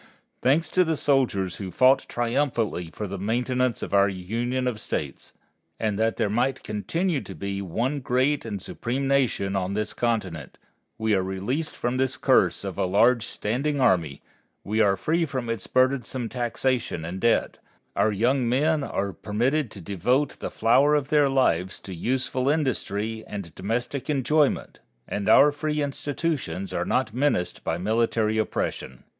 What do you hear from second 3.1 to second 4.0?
maintenance of